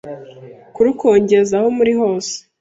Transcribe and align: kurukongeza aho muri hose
kurukongeza 0.73 1.53
aho 1.59 1.67
muri 1.77 1.91
hose 1.99 2.33